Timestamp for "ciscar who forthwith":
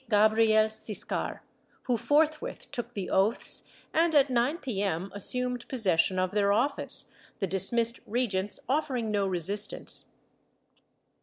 0.67-2.71